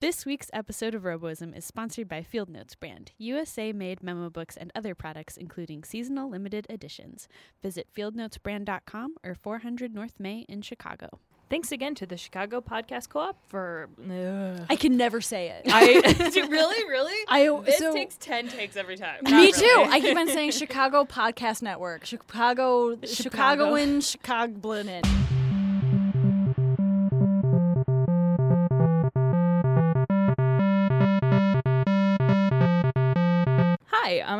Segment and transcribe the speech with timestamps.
[0.00, 4.56] This week's episode of Roboism is sponsored by Field Notes brand, USA made memo books
[4.56, 7.28] and other products, including seasonal limited editions.
[7.62, 11.18] Visit fieldnotesbrand.com or 400 North May in Chicago.
[11.50, 13.90] Thanks again to the Chicago Podcast Co-op for.
[14.02, 14.64] Ugh.
[14.70, 15.64] I can never say it.
[15.66, 15.96] I
[16.48, 17.26] really, really.
[17.28, 19.22] I this so takes ten takes every time.
[19.24, 19.84] me Not too.
[19.86, 23.76] I keep on saying Chicago Podcast Network, Chicago, Chicago.
[23.76, 25.39] Chicagoan, Chicagoan.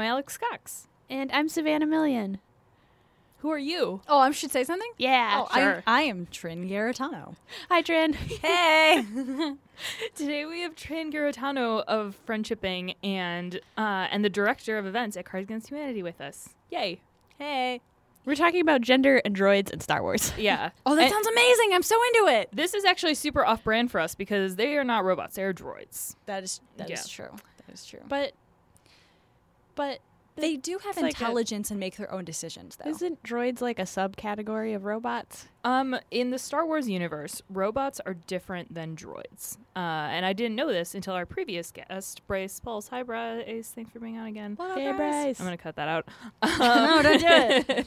[0.01, 0.89] I'm Alex Cox.
[1.11, 2.39] And I'm Savannah Million.
[3.41, 4.01] Who are you?
[4.09, 4.91] Oh, I should say something.
[4.97, 5.83] Yeah, oh, sure.
[5.87, 7.35] I, I am Trin Garritano.
[7.69, 8.15] Hi, Trin.
[8.41, 9.05] Hey.
[10.15, 15.27] Today we have Trin Garritano of Friendshipping and uh, and the director of events at
[15.27, 16.49] Cards Against Humanity with us.
[16.71, 17.03] Yay!
[17.39, 17.83] hey.
[18.25, 20.33] We're talking about gender and droids and Star Wars.
[20.39, 20.71] Yeah.
[20.87, 21.73] Oh, that And sounds amazing.
[21.75, 22.49] I'm so into it.
[22.55, 26.17] This is actually super off-brand for us because they are not robots; they are droids.
[26.25, 27.27] That is that is Yeah.
[27.27, 27.37] true.
[27.67, 28.01] That is true.
[28.09, 28.33] But,
[29.81, 29.99] but
[30.37, 32.89] they do have It's like a- intelligence and make their own decisions, though.
[32.91, 35.47] isn't droids like a subcategory of robots?
[35.63, 39.59] Um, in the Star Wars universe, robots are different than droids.
[39.77, 42.89] Uh, and I didn't know this until our previous guest, Bryce Pulse.
[42.89, 43.71] Hi, Bryce.
[43.75, 44.55] Thanks for being on again.
[44.57, 44.97] What Hey, Bryce?
[44.99, 45.41] Bryce.
[45.41, 46.09] I'm gonna cut that out.
[46.61, 47.27] No, don't do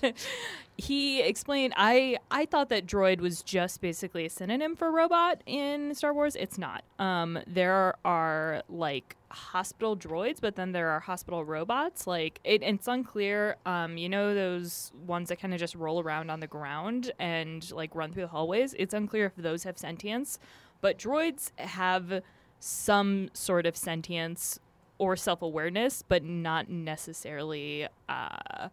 [0.02, 0.16] it.
[0.78, 1.74] he explained.
[1.78, 6.36] I I thought that droid was just basically a synonym for robot in Star Wars.
[6.36, 6.84] It's not.
[7.00, 12.08] Um, there are like hospital droids, but then there are hospital robots.
[12.08, 13.58] Like it, it's unclear.
[13.66, 17.63] Um, you know those ones that kind of just roll around on the ground and
[17.72, 18.74] like run through the hallways.
[18.78, 20.40] It's unclear if those have sentience,
[20.82, 22.22] but droids have
[22.60, 24.60] some sort of sentience
[24.98, 28.70] or self awareness, but not necessarily uh,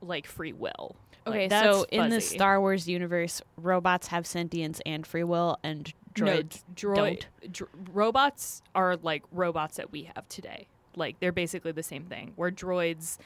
[0.00, 0.96] like free will.
[1.26, 2.20] Okay, that's so in the.
[2.20, 8.62] Star Wars universe, robots have sentience and free will, and no, droids droid dr- robots
[8.74, 10.66] are like robots that we have today.
[10.96, 12.32] Like they're basically the same thing.
[12.36, 13.18] Where droids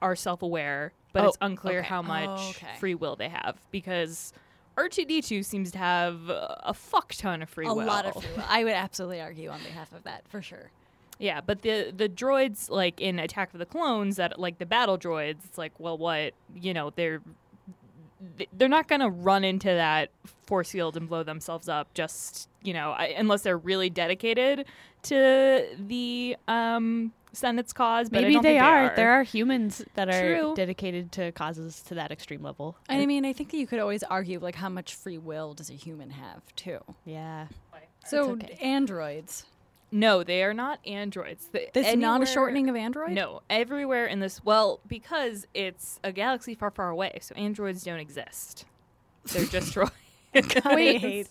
[0.00, 1.88] are self aware, but Oh, it's unclear okay.
[1.88, 2.74] how much Oh, okay.
[2.78, 4.32] free will they have because.
[4.88, 7.84] R2D2 seems to have a fuck ton of free a will.
[7.84, 8.44] A lot of free will.
[8.48, 10.70] I would absolutely argue on behalf of that for sure.
[11.18, 14.98] Yeah, but the the droids like in Attack of the Clones that like the battle
[14.98, 17.20] droids, it's like, well, what you know, they're
[18.52, 20.10] they're not gonna run into that
[20.46, 21.92] force field and blow themselves up.
[21.94, 24.66] Just you know, I, unless they're really dedicated
[25.04, 28.08] to the um Senate's cause.
[28.10, 28.92] But I Maybe don't they think are.
[28.96, 30.54] There are humans that are True.
[30.54, 32.76] dedicated to causes to that extreme level.
[32.88, 35.54] And I mean, I think that you could always argue like how much free will
[35.54, 36.78] does a human have too.
[37.04, 37.46] yeah.
[38.04, 38.58] So okay.
[38.60, 39.44] androids.
[39.94, 41.48] No, they are not androids.
[41.52, 43.12] The- That's not a shortening of android.
[43.12, 44.42] No, everywhere in this.
[44.44, 48.64] Well, because it's a galaxy far, far away, so androids don't exist.
[49.26, 49.90] They're just droids.
[50.66, 51.28] Wait,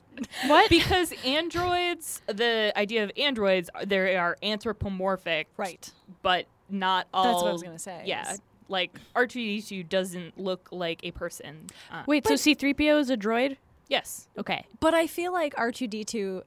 [0.47, 0.69] what?
[0.69, 5.91] because androids, the idea of androids, are- they are anthropomorphic, Right.
[6.21, 7.23] but not all.
[7.23, 8.03] That's what I was gonna say.
[8.05, 8.35] Yeah,
[8.67, 11.67] like R2D2 doesn't look like a person.
[11.91, 13.57] Uh, Wait, so C3PO is a droid?
[13.89, 14.65] yes, Okay.
[14.79, 16.43] But I feel like R two D two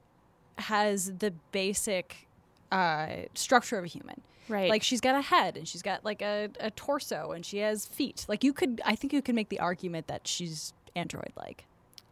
[0.57, 2.27] has the basic
[2.71, 4.21] uh, structure of a human.
[4.47, 4.69] Right.
[4.69, 7.85] Like she's got a head and she's got like a, a torso and she has
[7.87, 8.25] feet.
[8.29, 11.65] Like you could, I think you could make the argument that she's android like.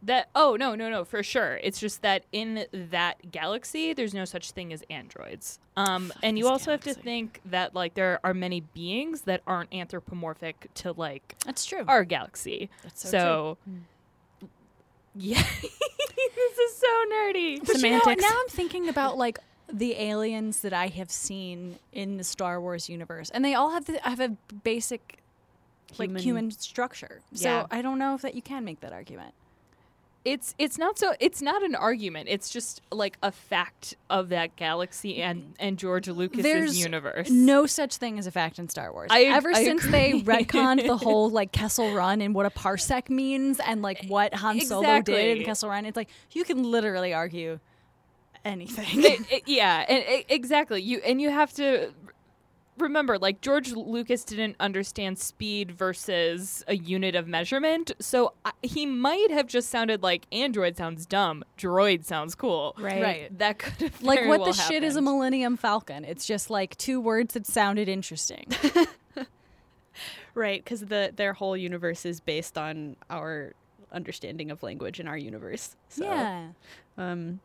[0.06, 0.28] That.
[0.34, 1.58] Oh no, no, no, for sure.
[1.62, 5.58] It's just that in that galaxy, there's no such thing as androids.
[5.76, 7.02] Um, and you this also have to galaxy.
[7.02, 11.84] think that like there are many beings that aren't anthropomorphic to like That's true.
[11.88, 12.70] our galaxy.
[12.82, 13.58] That's so so
[15.16, 17.58] yeah, this is so nerdy.
[17.64, 18.22] But you know, Semantics.
[18.22, 19.38] now I'm thinking about like
[19.72, 23.86] the aliens that I have seen in the Star Wars universe, and they all have
[23.86, 24.30] the, have a
[24.62, 25.18] basic
[25.98, 27.20] like Human- human structure.
[27.34, 27.66] So Yeah.
[27.70, 29.32] I don't know if that you can make that argument.
[30.24, 32.28] It's it's not so it's not an argument.
[32.30, 37.28] It's just like a fact of that galaxy and and George Lucas's There's universe.
[37.28, 39.08] No such thing as a fact in Star Wars.
[39.12, 40.22] I- Ever I since they agree.
[40.44, 44.60] retconned the whole like Kessel Run and what a parsec means and like what Han
[44.62, 45.44] Solo did in Exactly.
[45.44, 47.58] Kessel Run, it's like you can literally argue
[48.46, 49.04] anything.
[49.04, 50.80] It- it- yeah, and it- exactly.
[50.82, 51.92] You and you have to
[52.78, 58.86] remember, like George Lucas didn't understand speed versus a unit of measurement, so I, he
[58.86, 62.74] might have just sounded like android sounds dumb, droid sounds cool.
[62.78, 63.02] Right.
[63.02, 63.38] Right.
[63.38, 65.02] That could have like very what well the shit is a.
[65.02, 66.04] Millennium Falcon?
[66.04, 68.46] It's just like two words that sounded interesting.
[70.34, 73.54] Right, because the their whole universe is based on our
[73.92, 75.76] understanding of language in our universe.
[75.88, 76.48] So, yeah.
[76.98, 77.38] Um,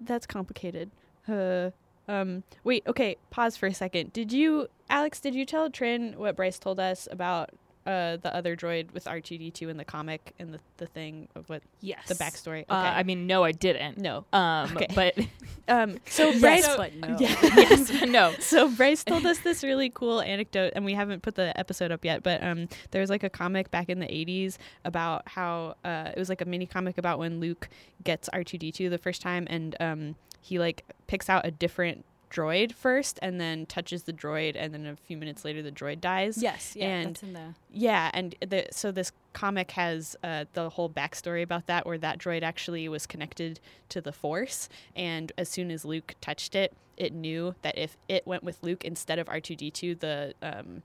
[0.00, 0.90] that's complicated.
[1.28, 1.70] Uh,
[2.08, 2.82] um, wait.
[2.86, 3.16] Okay.
[3.30, 4.12] Pause for a second.
[4.12, 5.20] Did you, Alex?
[5.20, 7.50] Did you tell Trin what Bryce told us about
[7.86, 11.62] uh, the other droid with R2D2 in the comic and the, the thing of what
[11.80, 12.08] Yes.
[12.08, 12.60] the backstory?
[12.62, 12.66] Okay.
[12.70, 13.98] Uh, I mean, no, I didn't.
[13.98, 14.24] no.
[14.32, 14.86] Um, Okay.
[14.94, 15.16] but
[15.68, 17.16] Um, so Yes, Bryce, but no.
[17.20, 18.32] yes, no.
[18.38, 22.04] so Bryce told us this really cool anecdote, and we haven't put the episode up
[22.04, 22.22] yet.
[22.22, 26.18] But um, there was like a comic back in the '80s about how uh, it
[26.20, 27.68] was like a mini comic about when Luke
[28.04, 30.14] gets R2D2 the first time, and um,
[30.46, 34.84] he like picks out a different droid first, and then touches the droid, and then
[34.86, 36.42] a few minutes later the droid dies.
[36.42, 37.54] Yes, yeah, And- that's in the.
[37.70, 42.18] Yeah, and the, so this comic has uh, the whole backstory about that, where that
[42.18, 43.60] droid actually was connected
[43.90, 48.26] to the Force, and as soon as Luke touched it, it knew that if it
[48.26, 50.82] went with Luke instead of R two D two, the um,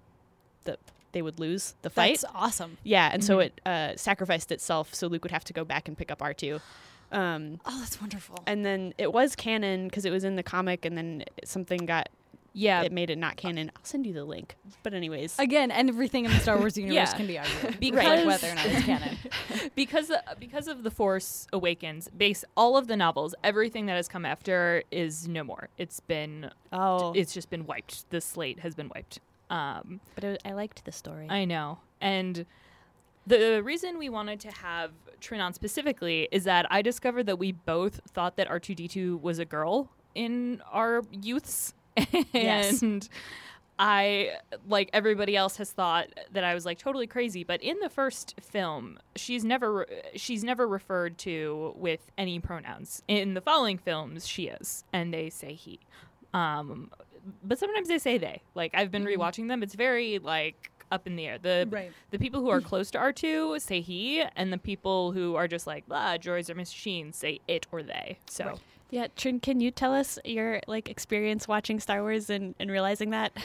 [0.64, 0.78] the
[1.14, 2.22] they would lose the fight.
[2.22, 2.78] That's awesome.
[2.84, 3.46] yeah, and so Mhm.
[3.46, 6.34] it uh, sacrificed itself, so Luke would have to go back and pick up R
[6.34, 6.62] two.
[7.12, 8.40] Um, Oh, that's wonderful.
[8.48, 12.10] and then it was canon because it was in the comic, and then something got
[12.54, 13.72] Yeah, it made it not canon.
[13.76, 14.56] I'll send you the link.
[14.84, 17.18] But anyways, Again, and everything in the Star Wars universe Yeah.
[17.18, 19.18] can be argued Because- like whether or not it's canon.
[19.76, 24.26] because because of the Force Awakens, base all of the novels, everything that has come
[24.26, 25.70] after is no more.
[25.78, 28.10] It's been oh, it's just been wiped.
[28.10, 29.20] The slate has been wiped.
[29.50, 31.28] Um, but it, I liked the story.
[31.30, 31.80] I know.
[32.00, 32.46] And
[33.28, 34.92] the reason we wanted to have
[35.22, 39.90] Trinon specifically is that I discovered that we both thought that R2D2 was a girl
[40.16, 41.74] in our youths.
[42.34, 42.82] Yes.
[42.82, 43.08] and
[43.78, 44.38] I,
[44.68, 47.44] like everybody else, has thought that I was like totally crazy.
[47.44, 53.02] But in the first film, she's never she's never referred to with any pronouns.
[53.08, 55.80] In the following films, she is, and they say he.
[56.34, 56.92] Um,
[57.44, 58.42] but sometimes they say they.
[58.56, 59.64] Like I've been rewatching them.
[59.64, 61.38] It's very like up in the air.
[61.38, 61.92] The Right.
[62.12, 65.66] the people who are close to R2 say he, and the people who are just
[65.66, 68.20] like, blah, droids are machines say it or they.
[68.28, 68.60] So Right.
[68.90, 73.12] Yeah, Trin, can you tell us your like experience watching Star Wars and, and realizing
[73.12, 73.32] that?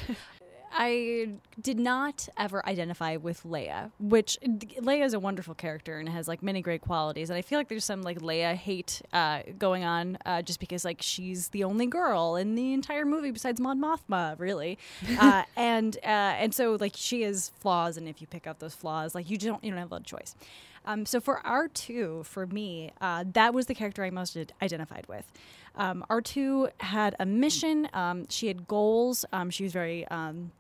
[0.79, 1.31] I
[1.61, 6.43] did not ever identify with Leia, which Leia is a wonderful character and has like
[6.43, 7.31] many great qualities.
[7.31, 10.85] And I feel like there's some like Leia hate uh, going on uh, just because
[10.85, 14.79] like she's the only girl in the entire movie besides Mon Mothma, really.
[15.19, 18.75] uh, and uh, and so like she has flaws, and if you pick up those
[18.75, 20.35] flaws, like you don't you don't have a lot of choice.
[20.85, 25.31] Um, so for R2, for me, uh, that was the character I most identified with.
[25.75, 27.89] Um, R2 had a mission.
[27.93, 29.25] Um, she had goals.
[29.33, 30.53] Um, she was very um,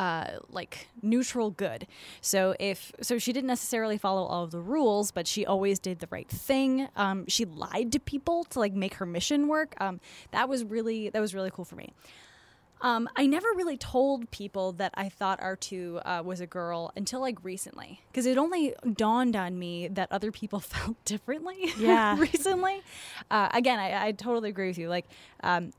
[0.00, 1.86] uh, like neutral good.
[2.22, 5.98] So if so, she didn't necessarily follow all of the rules, but she always did
[5.98, 6.88] the right thing.
[6.96, 9.74] Um, she lied to people to like make her mission work.
[9.78, 10.00] Um,
[10.30, 11.92] that was really that was really cool for me.
[12.82, 17.20] Um, I never really told people that I thought R2 uh, was a girl until
[17.20, 21.72] like recently, because it only dawned on me that other people felt differently.
[21.78, 22.16] Yeah.
[22.18, 22.82] recently.
[23.30, 24.88] Uh, again, I, I totally agree with you.
[24.88, 25.06] Like,
[25.42, 25.72] um,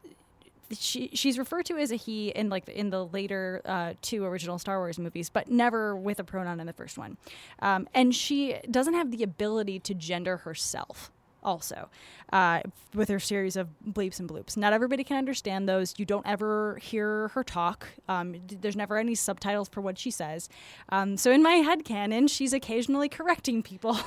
[0.74, 4.60] she she's referred to as a he in like in the later uh, two original
[4.60, 7.18] Star Wars movies, but never with a pronoun in the first one.
[7.60, 11.12] Um, and she doesn't have the ability to gender herself.
[11.44, 11.90] Also,
[12.32, 12.62] uh,
[12.94, 14.56] with her series of bleeps and bloops.
[14.56, 15.96] Not everybody can understand those.
[15.98, 17.88] You don't ever hear her talk.
[18.08, 20.50] Um, there's never any subtitles for what she says.
[20.90, 23.98] Um, so in my head canon, she's occasionally correcting people.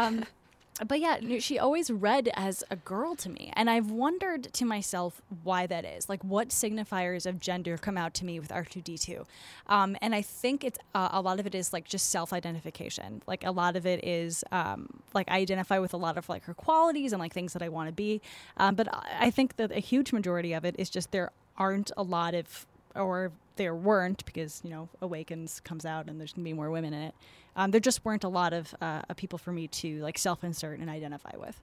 [0.87, 3.52] but yeah, she always read as a girl to me.
[3.55, 6.08] And I've wondered to myself why that is.
[6.08, 9.25] Like, what signifiers of gender come out to me with R2D2?
[9.69, 13.23] Um, and I think it's uh, a lot of it is like just self identification.
[13.26, 16.44] Like, a lot of it is um, like I identify with a lot of like
[16.44, 18.20] her qualities and like things that I want to be.
[18.56, 18.88] Um, but
[19.19, 22.66] I think that a huge majority of it is just there aren't a lot of,
[22.97, 26.93] or there weren't because, you know, Awakens comes out and there's to be more women
[26.93, 27.15] in it.
[27.57, 30.91] Um, there just weren't a lot of uh, people for me to like self-insert and
[30.91, 31.61] identify with.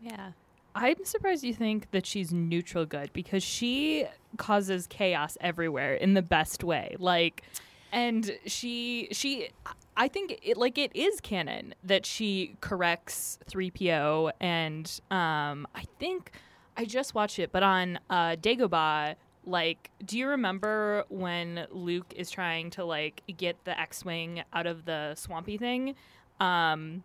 [0.00, 0.32] yeah.
[0.76, 4.06] I'm surprised you think that she's neutral good because she
[4.38, 6.96] causes chaos everywhere in the best way.
[6.98, 7.42] Like,
[7.92, 9.50] and she she
[9.96, 16.32] I think it like it is canon that she corrects 3PO and um I think
[16.76, 22.30] I just watched it but on uh Dagobah like do you remember when Luke is
[22.30, 25.94] trying to like get the X-wing out of the swampy thing?
[26.40, 27.02] Um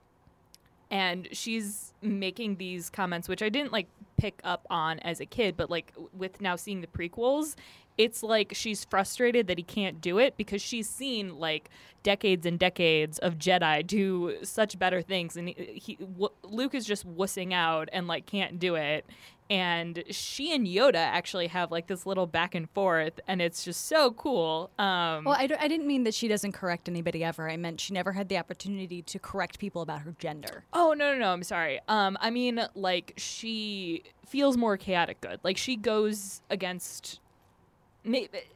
[0.92, 5.56] and she's making these comments which i didn't like pick up on as a kid
[5.56, 7.56] but like with now seeing the prequels
[7.98, 11.70] it's like she's frustrated that he can't do it because she's seen like
[12.02, 16.86] decades and decades of jedi do such better things and he, he w- luke is
[16.86, 19.06] just wussing out and like can't do it
[19.50, 23.88] and she and yoda actually have like this little back and forth and it's just
[23.88, 27.50] so cool um Well, I, d- I didn't mean that she doesn't correct anybody ever.
[27.50, 30.66] I meant she never had the opportunity to correct people about her gender.
[30.72, 31.34] Oh no no no!
[31.34, 31.80] I'm sorry.
[31.88, 35.40] Um, I mean like she feels more chaotic good.
[35.44, 37.20] Like she goes against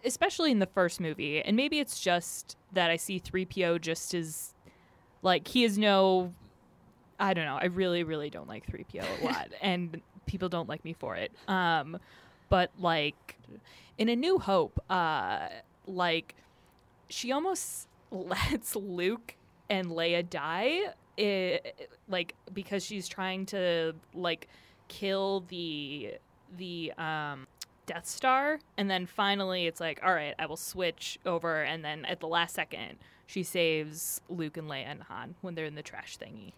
[0.05, 4.53] especially in the first movie, and maybe it's just that I see 3PO just as
[5.21, 6.33] like he is no
[7.19, 7.57] I don't know.
[7.61, 11.31] I really really don't like 3PO a lot and people don't like me for it.
[11.47, 11.97] Um
[12.49, 13.37] but like
[13.97, 15.47] in A New Hope, uh
[15.85, 16.35] like
[17.09, 19.35] she almost lets Luke
[19.69, 20.81] and Leia die
[21.19, 21.59] i
[22.09, 24.47] like because she's trying to like
[24.87, 26.15] kill the
[26.57, 27.47] the um
[27.85, 32.05] Death Star and then finally it's like all right I will switch over and then
[32.05, 35.83] at the last second she saves Luke and Leia and Han when they're in the
[35.83, 36.53] trash thingy.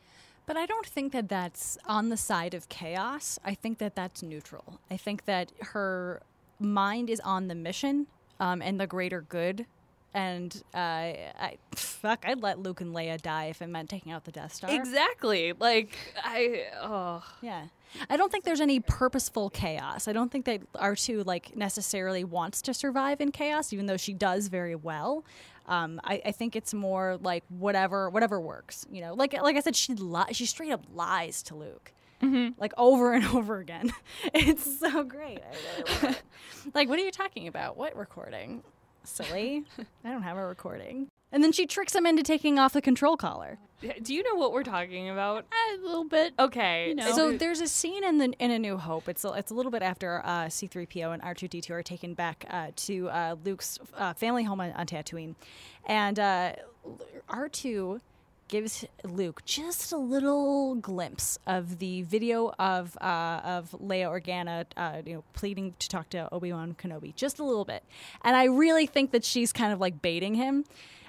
[0.45, 3.39] But I don't think that that's on the side of chaos.
[3.43, 4.79] I think that that's neutral.
[4.91, 6.21] I think that her
[6.59, 8.07] mind is on the mission
[8.39, 9.65] um, and the greater good.
[10.13, 14.23] And uh, I, fuck, I'd let Luke and Leia die if it meant taking out
[14.23, 14.69] the Death Star.
[14.71, 15.53] Exactly.
[15.53, 17.65] Like I oh Yeah.
[18.09, 20.07] I don't think there's any purposeful chaos.
[20.07, 24.13] I don't think that R2 like necessarily wants to survive in chaos, even though she
[24.13, 25.23] does very well.
[25.67, 28.85] Um, I, I think it's more like whatever whatever works.
[28.91, 31.93] You know, like like I said, she li- she straight up lies to Luke.
[32.57, 33.91] Like over and over again.
[34.33, 35.39] It's so great.
[36.01, 36.21] Really it.
[36.73, 37.77] like, what are you talking about?
[37.77, 38.63] What recording?
[39.05, 39.63] Silly.
[40.03, 41.07] I don't have a recording.
[41.31, 43.57] And then she tricks him into taking off the control collar.
[44.01, 45.45] do you know what we're talking about?
[45.73, 46.33] A little bit.
[46.39, 46.89] Okay.
[46.89, 47.11] You know.
[47.11, 49.09] So there's a scene in the in A New Hope.
[49.09, 52.67] It's a, it's a little bit after uh, C-3PO and R2D2 are taken back uh,
[52.75, 55.35] to uh, Luke's uh, family home on, on Tatooine,
[55.85, 56.53] and uh,
[57.29, 57.99] R2
[58.47, 65.01] gives Luke just a little glimpse of the video of uh, of Leia Organa, uh,
[65.05, 67.83] you know, pleading to talk to Obi Wan Kenobi, just a little bit.
[68.23, 70.65] And I really think that she's kind of like baiting him.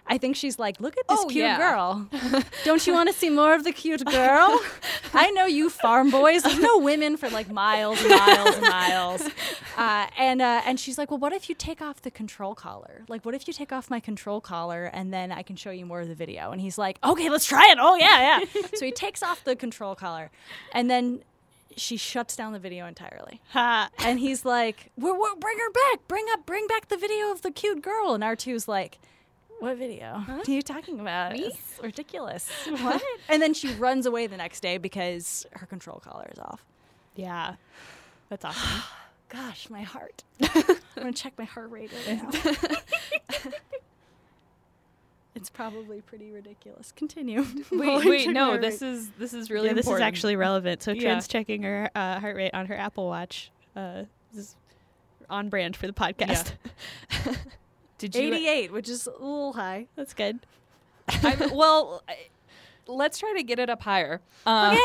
[0.08, 1.58] I think she's like, look at this Oh, cute yeah.
[1.58, 2.08] girl.
[2.64, 4.60] Don't you want to see more of the cute girl?
[5.14, 6.44] I know you farm boys.
[6.44, 9.22] You know women for like miles and miles and miles.
[9.76, 13.04] Uh, and uh, and she's like, well, what if you take off the control collar?
[13.08, 15.84] Like, what if you take off my control collar and then I can show you
[15.84, 16.50] more of the video?
[16.50, 17.76] And he's like, okay, let's try it.
[17.78, 18.62] Oh yeah, yeah.
[18.74, 20.30] so he takes off the control collar,
[20.72, 21.20] and then
[21.76, 23.42] she shuts down the video entirely.
[23.50, 23.90] Ha.
[23.98, 26.08] And he's like, we're, we're, bring her back.
[26.08, 28.14] Bring up, bring back the video of the cute girl.
[28.14, 28.98] And R2's like,
[29.60, 30.22] what video?
[30.26, 31.36] What are you talking about?
[31.36, 32.48] It's ridiculous.
[32.68, 33.02] what?
[33.28, 36.64] And then she runs away the next day because her control collar is off.
[37.14, 37.54] Yeah.
[38.28, 38.82] That's awesome.
[39.28, 40.24] Gosh, my heart.
[40.42, 40.62] I'm
[40.96, 42.30] going to check my heart rate right now.
[45.34, 46.92] it's probably pretty ridiculous.
[46.94, 47.44] Continue.
[47.72, 50.82] Wait, wait, no, this is this is really yeah, this is actually relevant.
[50.82, 51.00] So Yeah.
[51.00, 53.50] Trin's checking her uh, heart rate on her Apple Watch.
[53.74, 54.56] Uh, this is
[55.28, 56.52] on brand for the podcast.
[57.98, 59.86] Did you 88, which is a little high.
[59.96, 60.40] That's good.
[61.08, 62.28] I'm, well, I-
[62.86, 64.20] let's try to get it up higher.
[64.46, 64.76] Um,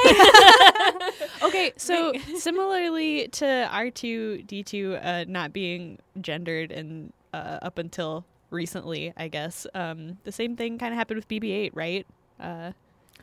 [1.44, 9.14] Okay, so similarly to R2 D2 uh, not being gendered and uh, up until recently,
[9.18, 12.06] I guess um, the same thing kind of happened with BB-8, right?
[12.40, 12.72] Uh,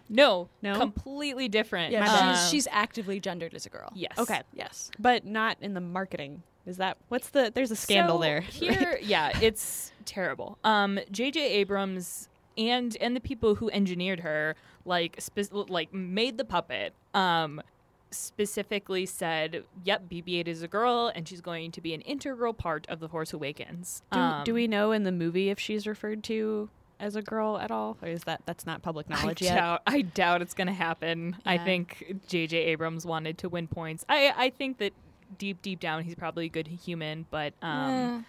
[0.09, 0.78] no, No?
[0.78, 1.92] completely different.
[1.92, 3.90] Yeah, Um, she's, she's actively gendered as a girl.
[3.95, 4.12] yes.
[4.18, 4.40] Okay.
[4.54, 4.90] Yes.
[4.99, 6.42] but not in the marketing.
[6.69, 7.51] Is that what's the?
[7.55, 8.41] There's a scandal So there.
[8.43, 10.59] Here, yeah, it's terrible.
[10.65, 11.41] Um, J.J.
[11.41, 16.93] Abrams and and the people who engineered her, like spe- like made the puppet.
[17.15, 17.63] Um,
[18.11, 22.87] specifically said, "Yep, BB-8 is a girl, and she's going to be an integral part
[22.89, 26.23] of the Force Awakens." Do, um, do we know in the movie if she's referred
[26.25, 26.69] to
[27.01, 29.55] as a girl at all, or is that that's not public I knowledge yet?
[29.57, 31.37] doubt, I doubt it's going to happen.
[31.47, 31.65] I Yeah.
[31.65, 32.57] think J.J.
[32.57, 34.05] Abrams wanted to win points.
[34.09, 34.93] I I think that
[35.37, 38.25] deep deep down he's probably a good human, but um,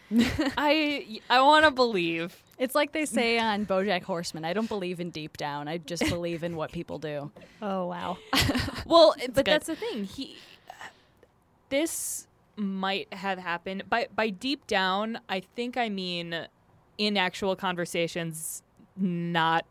[0.57, 2.43] I I want to believe.
[2.57, 4.43] It's like they say on BoJack Horseman.
[4.43, 5.67] I don't believe in deep down.
[5.67, 7.31] I just believe in what people do.
[7.61, 8.17] Oh wow.
[8.85, 9.45] Well, but good.
[9.45, 10.05] that's the thing.
[10.05, 10.37] He
[11.69, 15.19] this might have happened by by deep down.
[15.29, 16.47] I think I mean
[16.97, 18.63] in actual conversations,
[18.97, 19.65] not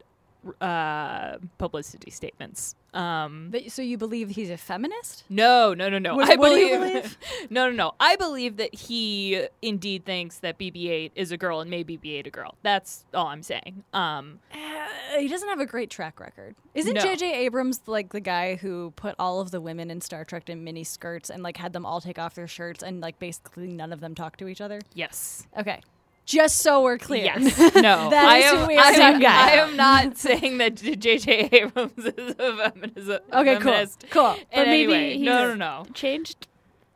[0.61, 2.75] uh, publicity statements.
[2.95, 5.25] Um, But, so you believe he's a feminist?
[5.29, 6.17] no, no, no, no.
[6.17, 7.19] What- I what do you believe, believe?
[7.51, 7.93] no, no, no.
[8.01, 12.31] I believe that he indeed thinks that BB-8 is a girl and made BB-8 a
[12.31, 12.55] girl.
[12.63, 13.85] That's all I'm saying.
[13.93, 16.55] Um, Uh, he doesn't have a great track record.
[16.75, 17.01] Isn't No.
[17.01, 17.35] J.J.
[17.45, 20.85] Abrams like the guy who put all of the women in Star Trek in mini
[20.85, 24.01] skirts and like had them all take off their shirts and like basically none of
[24.01, 24.81] them talk to each other?
[24.95, 25.47] yes.
[25.59, 25.81] Okay,
[26.29, 27.25] just so we're clear.
[27.25, 27.59] Yes.
[27.75, 28.11] No.
[28.11, 29.25] That I is am, who we are I am.
[29.27, 31.49] I am not saying that J.J.
[31.53, 33.09] Abrams is a feminist.
[33.33, 34.33] Okay, cool, feminist cool.
[34.35, 35.87] in But maybe he's- No, no, no.
[35.95, 36.47] Changed,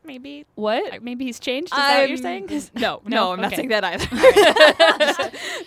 [0.05, 0.45] maybe.
[0.55, 1.03] What?
[1.03, 1.73] Maybe he's changed.
[1.73, 2.47] Is that what you're saying?
[2.77, 3.33] No, no, No?
[3.33, 4.07] I'm not saying that either.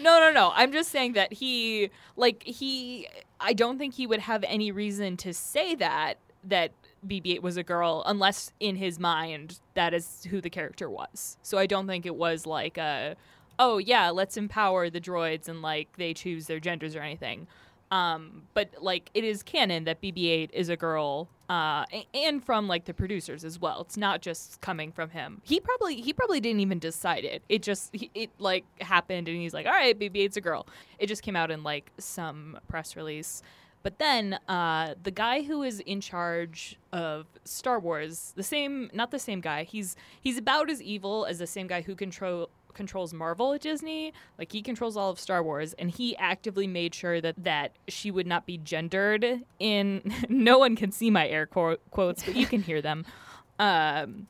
[0.01, 0.51] no, no, no.
[0.53, 3.07] I'm just saying that he, like, he,
[3.39, 6.71] I don't think he would have any reason to say that, that
[7.07, 11.37] BB-8 was a girl unless in his mind that is who the character was.
[11.41, 13.15] So I don't think it was like a
[13.59, 17.47] oh yeah, let's empower the droids and like they choose their genders or anything.
[17.91, 22.85] Um, but like it is canon that BB-8 is a girl, uh, and from like
[22.85, 23.81] the producers as well.
[23.81, 25.41] It's not just coming from him.
[25.43, 27.43] He probably he probably didn't even decide it.
[27.47, 30.67] It just it like happened, and he's like, all right, BB-8's a girl.
[30.97, 33.43] It just came out in like some press release.
[33.83, 39.11] But then uh, the guy who is in charge of Star Wars, the same, not
[39.11, 39.63] the same guy.
[39.63, 44.13] He's he's about as evil as the same guy who control controls Marvel at Disney.
[44.37, 48.11] Like he controls all of Star Wars, and he actively made sure that that she
[48.11, 49.41] would not be gendered.
[49.59, 53.05] In no one can see my air quote, quotes, but you can hear them.
[53.57, 54.27] Um,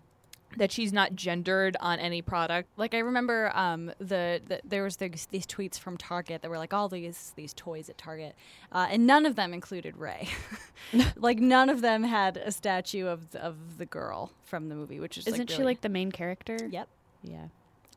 [0.57, 2.69] that she's not gendered on any product.
[2.77, 6.57] Like I remember um, the, the there was these, these tweets from Target that were
[6.57, 8.35] like all these these toys at Target,
[8.71, 10.29] uh, and none of them included Rey.
[11.15, 14.99] like none of them had a statue of the, of the girl from the movie,
[14.99, 16.57] which is Isn't like, she like the main character?
[16.69, 16.87] Yep.
[17.23, 17.47] Yeah.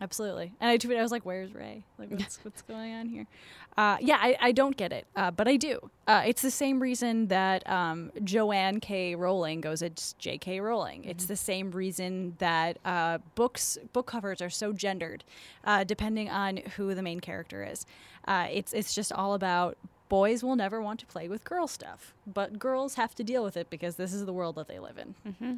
[0.00, 0.52] Absolutely.
[0.60, 1.82] And I tweeted, I was like, "Where's Rey?
[1.98, 3.26] Like, what's what's going on here?"
[3.76, 5.90] Uh, yeah, I, I don't get it, uh, but I do.
[6.06, 9.14] Uh, it's the same reason that um, Joanne K.
[9.14, 10.60] Rowling goes, "It's J.K.
[10.60, 15.24] Rowling." It's the same reason that uh, books book covers are so gendered,
[15.64, 17.84] uh, depending on who the main character is.
[18.26, 19.76] Uh, it's it's just all about
[20.08, 23.56] boys will never want to play with girl stuff, but girls have to deal with
[23.56, 25.14] it because this is the world that they live in.
[25.26, 25.52] Mm-hmm.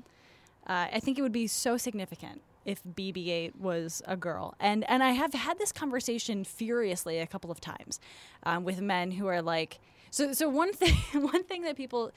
[0.66, 5.02] Uh, I think it would be so significant if BB-8 was a girl, and and
[5.02, 8.00] I have had this conversation furiously a couple of times
[8.44, 12.12] um, with men who are like, so so one thing one thing that people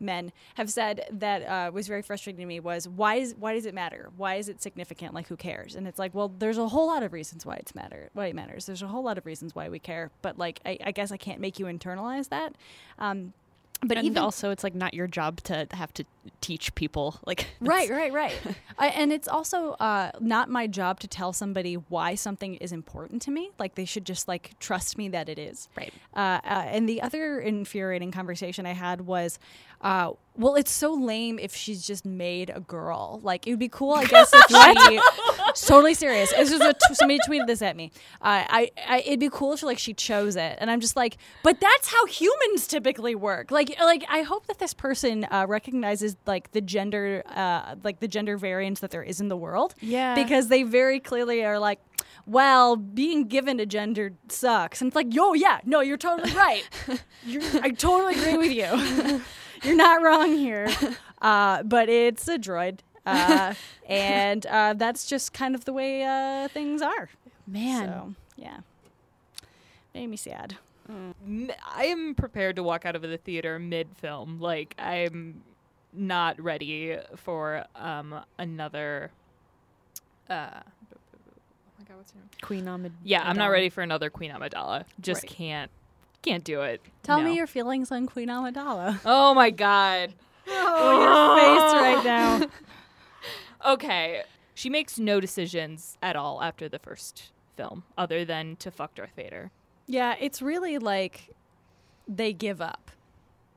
[0.00, 3.66] men have said that uh, was very frustrating to me was why is why does
[3.66, 4.10] it matter?
[4.16, 5.14] Why is it significant?
[5.14, 5.74] Like who cares?
[5.74, 8.34] And it's like, well, there's a whole lot of reasons why it's matter why it
[8.34, 8.66] matters.
[8.66, 11.16] There's a whole lot of reasons why we care, but like I, I guess I
[11.16, 12.54] can't make you internalize that.
[12.98, 13.32] Um,
[13.80, 16.04] but and even also, it's like not your job to have to
[16.40, 17.16] teach people.
[17.26, 18.34] Like, right right right
[18.78, 23.22] I, and it's also uh, not my job to tell somebody why something is important
[23.22, 25.92] to me like they should just like trust me that it is Right.
[26.14, 29.38] uh, uh, and the other infuriating conversation i had was
[29.80, 33.20] uh, well it's so lame if she's just made a girl.
[33.22, 36.32] Like it would be cool i guess if she totally serious.
[36.34, 37.90] It's just a t- somebody tweeted this at me.
[38.22, 40.56] Uh, I, I it'd be cool if she, like she chose it.
[40.60, 43.50] And i'm just like but that's how humans typically work.
[43.50, 48.08] Like like i hope that this person uh, recognizes like the gender uh, like the
[48.08, 49.74] gender variance that there is in the world.
[49.80, 50.14] Yeah.
[50.14, 51.80] because they very clearly are like
[52.26, 54.80] well being given a gender sucks.
[54.80, 56.62] And it's like yo yeah no you're totally right.
[57.26, 59.20] You're, i totally agree with you
[59.64, 60.68] you're not wrong here
[61.22, 63.54] uh, but it's a droid uh,
[63.88, 67.08] and uh, that's just kind of the way uh, things are
[67.46, 67.86] man.
[67.86, 68.58] so yeah
[69.94, 70.56] made me sad
[70.90, 74.40] I am prepared to walk out of the theater mid film.
[74.40, 75.42] Like I'm
[75.92, 79.10] not ready for um another.
[80.30, 80.60] Uh, oh
[81.78, 82.28] my god, what's her name?
[82.40, 82.92] Queen Amid.
[83.04, 84.84] Yeah, I'm not ready for another Queen Amidala.
[85.00, 85.30] Just Right.
[85.30, 85.70] can't,
[86.22, 86.80] can't do it.
[87.02, 87.24] tell No.
[87.24, 90.14] me your feelings on queen amidala Oh my god.
[90.48, 92.40] oh your face right now
[93.66, 94.22] Okay,
[94.54, 99.10] she makes no decisions at all after the first film, other than to fuck Darth
[99.16, 99.50] Vader.
[99.86, 101.30] Yeah, it's really like
[102.06, 102.90] they give up.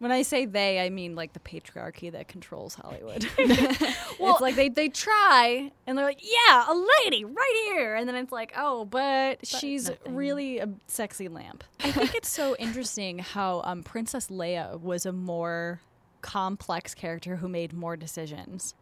[0.01, 3.23] When I say they, I mean like the patriarchy that controls Hollywood.
[3.37, 7.93] it's like they, they try and they're like, yeah, a lady right here.
[7.93, 10.15] And then it's like, oh, but, she's nothing.
[10.15, 11.63] really a sexy lamp.
[11.81, 15.81] I think it's so interesting how um, Princess Leia was a more
[16.21, 18.73] complex character who made more decisions.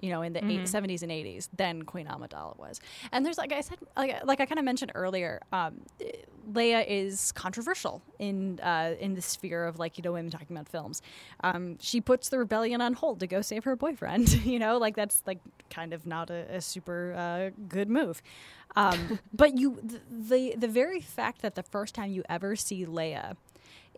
[0.00, 2.80] You know, in the eight, 70s and 80s than Queen Amidala was,
[3.12, 5.80] and there's like I said, like, like I kind of mentioned earlier, um,
[6.50, 10.68] Leia is controversial in uh, in the sphere of like you know women talking about
[10.68, 11.02] films.
[11.42, 14.32] Um, she puts the rebellion on hold to go save her boyfriend.
[14.44, 18.22] you know, like that's like kind of not a, a super uh, good move.
[18.76, 19.80] Um, but you
[20.10, 23.36] the the very fact that the first time you ever see Leia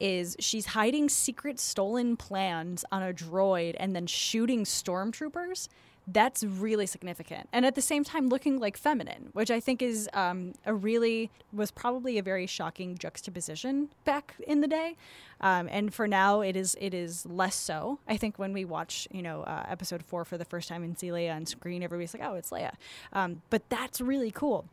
[0.01, 5.69] is she's hiding secret stolen plans on a droid and then shooting stormtroopers
[6.13, 10.09] that's really significant and at the same time looking like feminine which i think is
[10.15, 14.97] um, a really was probably a very shocking juxtaposition back in the day
[15.41, 19.07] um, and for now it is it is less so i think when we watch
[19.11, 22.15] you know uh, episode four for the first time and see leia on screen everybody's
[22.15, 22.73] like oh it's leia
[23.13, 24.65] um, but that's really cool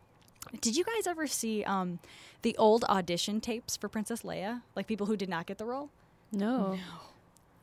[0.62, 2.00] did you guys ever see um,
[2.44, 4.62] the old audition tapes for Princess Leia?
[4.76, 5.90] Like people who did not get the role?
[6.32, 6.78] No.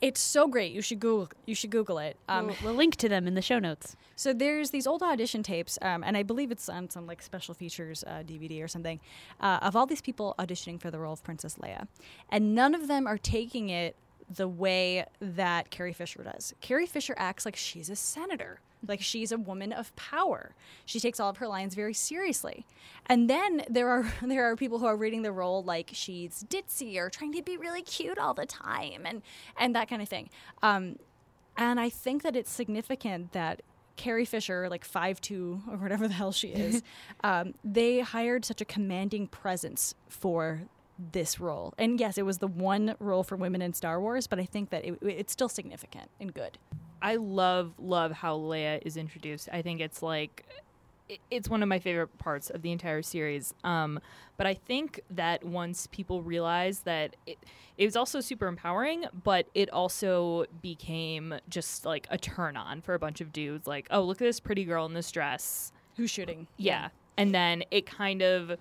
[0.03, 0.73] It's so great.
[0.73, 1.29] You should Google.
[1.47, 2.17] You should Google it.
[2.29, 3.95] Um, we'll, we'll link to them in the show notes.
[4.17, 7.55] so there's these old audition tapes, um, and I believe it's on some like special
[7.55, 8.99] features uh, DVD or something,
[9.41, 11.87] uh, of all these people auditioning for the role of Princess Leia,
[12.31, 13.95] and none of them are taking it
[14.29, 16.53] the way that Carrie Fisher does.
[16.61, 20.55] Carrie Fisher acts like she's a senator, like she's a woman of power.
[20.85, 22.66] She takes all of her lines very seriously.
[23.07, 26.97] And then there are there are people who are reading the role like she's ditzy
[26.97, 29.23] or trying to be really cute all the time and
[29.59, 30.31] and that kind of thing.
[30.62, 30.99] Um,
[31.57, 33.62] and I think that it's significant that
[33.97, 36.83] Carrie Fisher, like five two or whatever the hell she is,
[37.23, 40.62] um, they hired such a commanding presence for
[41.12, 41.75] this role.
[41.79, 44.71] And yes, it was the one role for women in Star Wars, but I think
[44.71, 46.59] that it, it's still significant and good.
[47.03, 49.49] I love love how Leia is introduced.
[49.53, 50.47] I think it's like
[51.31, 53.53] it's one of my favorite parts of the entire series.
[53.65, 54.01] Um,
[54.37, 57.38] but I think that once people realize that it,
[57.77, 62.95] it was also super empowering, but it also became just like a turn on for
[62.95, 63.67] a bunch of dudes.
[63.67, 65.73] Like, oh, look at this pretty girl in this dress.
[65.97, 66.47] Who's shooting?
[66.57, 66.88] Yeah.
[67.19, 68.57] And then it kind of.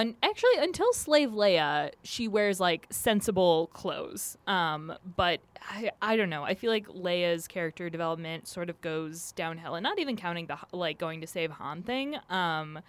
[0.00, 4.38] Un- actually, until Slave Leia, she wears like sensible clothes.
[4.46, 6.42] Um, but I, I don't know.
[6.42, 10.56] I feel like Leia's character development sort of goes downhill, and not even counting the
[10.72, 12.16] like going to save Han thing.
[12.30, 12.80] Um,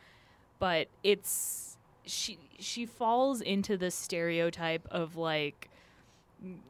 [0.60, 5.70] but it's she she falls into the stereotype of like,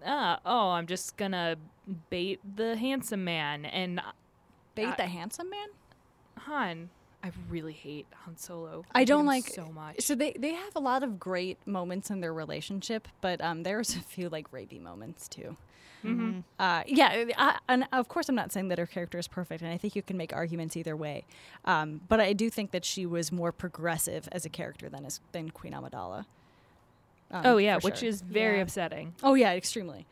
[0.06, 1.58] ah, oh, I'm just gonna
[2.10, 4.02] bait the handsome man, and
[4.74, 5.68] Bait I- the handsome man?
[6.40, 6.90] Han.
[7.24, 8.84] I really hate Han Solo.
[8.96, 10.02] I hate don't like so much.
[10.02, 13.96] So they they have a lot of great moments in their relationship, but um, there's
[13.96, 15.56] a few like rapey moments too.
[16.04, 16.40] Mm-hmm.
[16.58, 19.72] Uh, yeah, I, and of course I'm not saying that her character is perfect, and
[19.72, 21.26] I think you can make arguments either way.
[21.66, 25.20] Um, but I do think that she was more progressive as a character than as
[25.32, 26.26] than Queen Amidala.
[27.30, 28.10] Um, Oh yeah, which sure.
[28.10, 28.64] is very Yeah.
[28.64, 29.14] upsetting.
[29.22, 30.08] Oh yeah, extremely.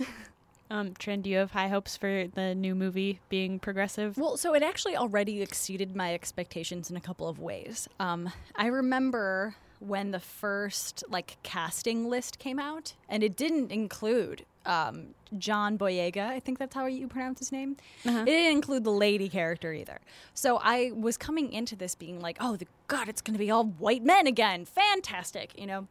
[0.70, 4.16] Um, Trin, do you have high hopes for the new movie being progressive?
[4.16, 7.88] Well, so it actually already exceeded my expectations in a couple of ways.
[8.00, 14.46] Um, I remember when the first like casting list came out, and it didn't include
[14.64, 16.26] um, John Boyega.
[16.26, 17.76] I think that's how you pronounce his name.
[18.06, 18.20] Uh-huh.
[18.20, 20.00] It didn't include the lady character either.
[20.32, 23.50] So I was coming into this being like, "Oh, the, God, it's going to be
[23.50, 24.64] all white men again!
[24.64, 25.88] Fantastic!" You know.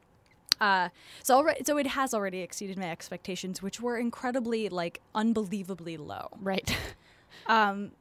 [0.63, 0.89] Uh,
[1.21, 6.29] so already, so it has already exceeded my expectations, which were incredibly, like, unbelievably low
[6.39, 6.75] Right.
[7.47, 7.91] um,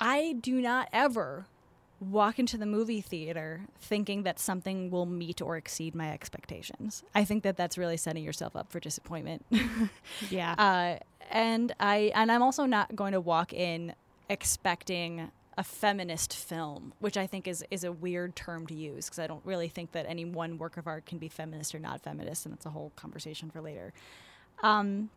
[0.00, 1.44] I do not ever
[2.00, 7.04] walk into the movie theater thinking that something will meet or exceed my expectations.
[7.14, 9.44] I think that that's really setting yourself up for disappointment.
[10.30, 10.54] yeah.
[10.58, 13.92] uh, and I and I'm also not going to walk in
[14.30, 19.18] expecting a feminist film, which I think is is a weird term to use because
[19.18, 22.00] I don't really think that any one work of art can be feminist or not
[22.00, 23.92] feminist, and that's a whole conversation for later.
[24.62, 25.10] Um,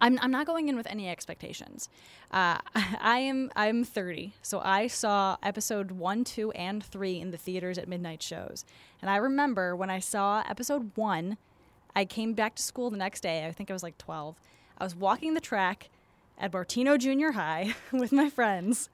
[0.00, 1.88] I'm, I'm not going in with any expectations.
[2.30, 7.38] Uh, I am I'm 30, so I saw episode one, two, and three in the
[7.38, 8.64] theaters at midnight shows,
[9.02, 11.36] and I remember when I saw episode one,
[11.96, 13.44] I came back to school the next day.
[13.46, 14.36] I think I was like 12.
[14.78, 15.88] I was walking the track
[16.38, 18.88] at Bartino Junior High with my friends,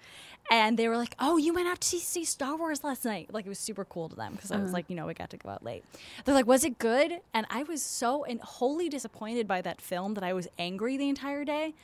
[0.51, 3.47] and they were like, "Oh, you went out to see, Star Wars last night!" Like
[3.47, 4.73] it was super cool to them because I was uh-huh.
[4.73, 5.85] like, you know, we got to go out late.
[6.25, 10.15] They're like, "Was it good?" And I was so and wholly disappointed by that film
[10.15, 11.75] that I was angry the entire day.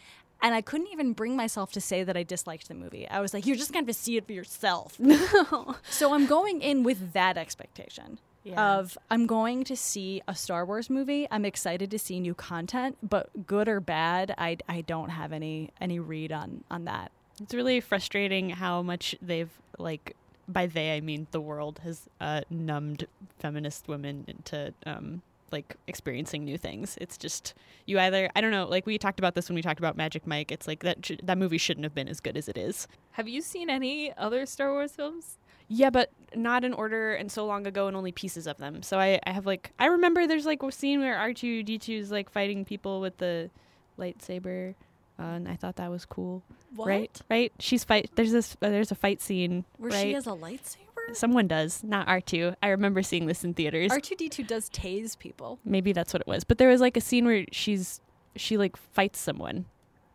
[0.43, 3.07] And I couldn't even bring myself to say that I disliked the movie.
[3.09, 5.77] I was like, "You're just going to have to see it for yourself." No.
[5.89, 8.79] So I'm going in with that expectation Yeah.
[8.79, 11.29] of I'm going to see a Star Wars movie.
[11.31, 15.71] I'm excited to see new content, but good or bad, I, I don't have any
[15.81, 17.13] any read on on that.
[17.43, 20.17] It's really frustrating how much they've like
[20.49, 23.07] by they I mean the world has uh, numbed
[23.39, 25.23] feminist women into um,
[25.53, 26.97] like experiencing new things.
[27.01, 27.55] It's just
[27.87, 30.27] you either I don't know like we talked about this when we talked about Magic
[30.27, 30.51] Mike.
[30.53, 32.89] It's like that sh- that movie shouldn't have been as good as it is.
[33.13, 35.37] Have you seen any other Star Wars films?
[35.73, 38.83] Yeah, but not in order and so long ago and only pieces of them.
[38.83, 41.79] So I, I have like I remember there's like a scene where R two D
[41.79, 43.51] two is like fighting people with the
[43.99, 44.75] lightsaber,
[45.19, 46.43] uh, and I thought that was cool.
[46.75, 46.87] What?
[46.89, 47.53] Right, right.
[47.61, 48.11] She's fight.
[48.17, 48.57] There's this.
[48.61, 50.03] Uh, there's a fight scene Where right?
[50.03, 50.77] she has a lightsaber?
[51.15, 52.55] Someone does, not R two.
[52.63, 53.91] I remember seeing this in theaters.
[53.93, 55.59] R2D2 does tase people.
[55.65, 56.45] Maybe that's what it was.
[56.45, 58.01] But there was like a scene where she's
[58.37, 59.67] she like fights someone.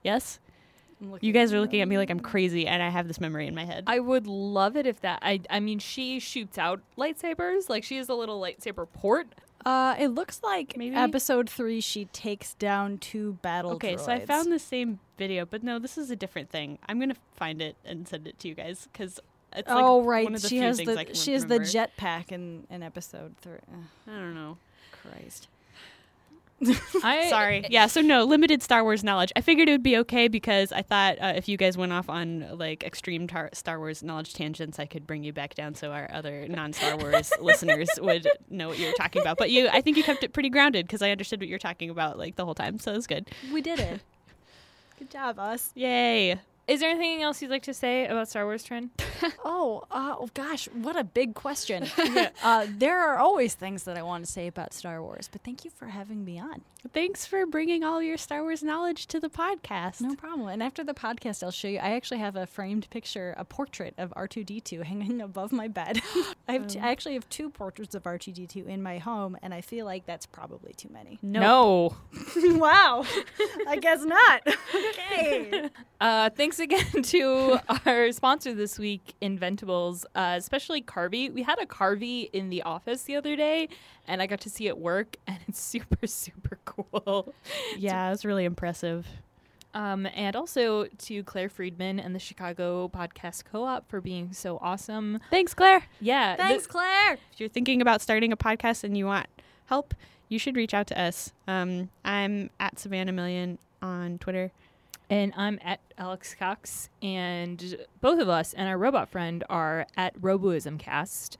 [0.04, 0.40] Yes,
[1.22, 3.56] you guys are looking at me like I'm crazy, and I have this memory in
[3.56, 3.84] my head.
[3.88, 5.20] I would love it if that.
[5.22, 7.70] I I mean, she shoots out lightsabers.
[7.70, 9.28] Like she has a little lightsaber port.
[9.66, 10.96] Uh, it looks like Maybe?
[10.96, 11.82] episode three.
[11.82, 13.72] She takes down two battle.
[13.72, 16.78] Okay, so I found the same video, but no, this is a different thing.
[16.88, 19.20] I'm gonna find it and send it to you guys because
[19.54, 21.34] it's like oh right, one of the she few has things I the can she
[21.34, 21.66] has the remember.
[21.98, 23.58] jetpack in in episode three.
[23.74, 24.58] Ugh, I don't know.
[25.02, 25.48] Christ.
[27.04, 27.66] I Sorry.
[27.70, 29.32] Yeah, so no, limited Star Wars knowledge.
[29.36, 32.10] I figured it would be okay because I thought uh, if you guys went off
[32.10, 35.92] on like extreme tar- Star Wars knowledge tangents, I could bring you back down so
[35.92, 39.38] our other non-Star Wars listeners would know what you were talking about.
[39.38, 41.60] But you I think you kept it pretty grounded because I understood what you were
[41.60, 42.80] talking about like the whole time.
[42.80, 43.30] So it was good.
[43.52, 44.02] We did it.
[44.98, 45.74] Good job, us.
[45.76, 46.40] Yay.
[46.68, 48.92] Is there anything else you'd like to say about Star Wars, Trin?
[49.44, 51.88] Oh, uh, oh gosh, what a big question.
[52.44, 55.64] uh, there are always things that I want to say about Star Wars, but thank
[55.64, 56.62] you for having me on.
[56.94, 60.02] Thanks for bringing all your Star Wars knowledge to the podcast.
[60.02, 60.50] No problem.
[60.50, 61.80] And after the podcast, I'll show you.
[61.80, 66.02] I actually have a framed picture, a portrait of R2D2 hanging above my bed.
[66.48, 69.62] I, have t- I actually have two portraits of R2D2 in my home, and I
[69.62, 71.18] feel like that's probably too many.
[71.22, 71.96] Nope.
[72.36, 72.58] No.
[72.58, 73.06] wow.
[73.68, 74.48] I guess not.
[74.76, 75.70] okay.
[76.00, 81.34] Uh, thanks again to our sponsor this week, Inventables, uh, especially Carvey.
[81.34, 83.70] We had a Carvey in the office the other day,
[84.08, 87.34] and I got to see it work, and it's super, super cool.
[87.78, 89.06] Yeah, it was really impressive.
[89.74, 95.20] Um, and also to Claire Friedman and the Chicago Podcast Co-op for being so awesome.
[95.30, 95.84] Thanks, Claire.
[96.00, 97.14] Yeah, th- Thanks, Claire.
[97.34, 99.28] If you're thinking about starting a podcast and you want
[99.66, 99.94] help,
[100.30, 101.34] you should reach out to us.
[101.48, 104.52] Um, I'm at Savannah Million on Twitter.
[105.10, 110.20] And I'm at Alex Cox, and both of us and our robot friend are at
[110.20, 111.38] RoboismCast.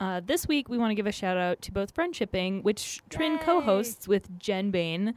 [0.00, 3.38] Uh, this week, we want to give a shout out to both Friendshipping, which Trin
[3.38, 5.14] co-hosts with Jenn Bane.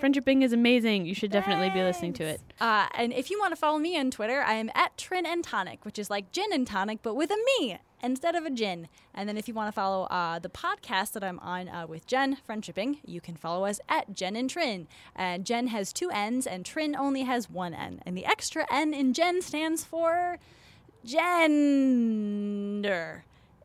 [0.00, 1.06] Friendshipping is amazing.
[1.06, 2.40] You should definitely be listening to it.
[2.60, 5.42] Uh, and if you want to follow me on Twitter, I am at Trin and
[5.42, 8.88] Tonic, which is like gin and tonic, but with a me instead of a gin.
[9.12, 12.06] And then if you want to follow uh, the podcast that I'm on uh, with
[12.06, 14.86] Jenn, Friendshipping, you can follow us at Jenn and Trin.
[15.16, 18.00] And Jenn has two N's, and Trin only has one N.
[18.06, 20.38] And the extra N in Jenn stands for
[21.04, 22.44] gender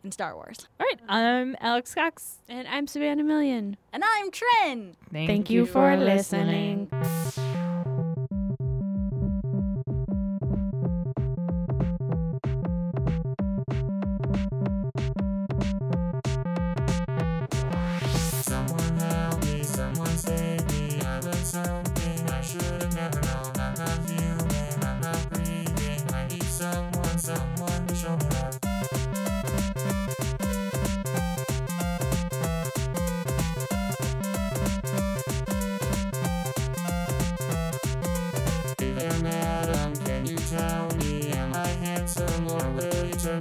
[0.04, 0.68] in Star Wars.
[0.80, 2.40] All right, I'm Alex Cox.
[2.50, 3.78] And I'm Savannah Million.
[3.92, 4.96] And I'm Trin.
[5.12, 6.90] Thank, you for listening.
[6.92, 7.32] Someone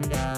[0.01, 0.32] will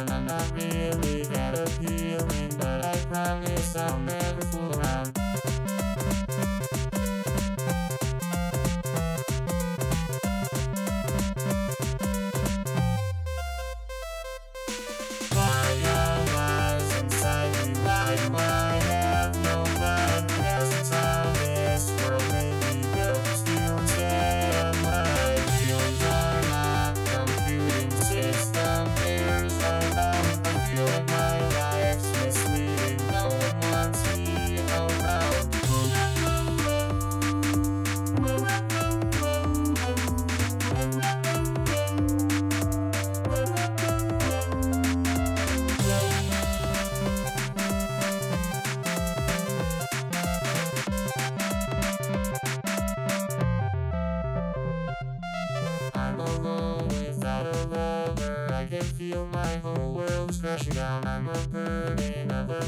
[60.45, 61.07] down.
[61.07, 62.61] I'm burning of a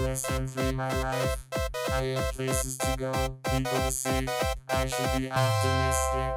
[0.00, 1.46] I listen through my life.
[1.92, 3.12] I have places to go,
[3.50, 4.26] people to see.
[4.70, 6.32] I should be optimistic.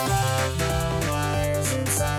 [0.00, 2.15] Why no wires inside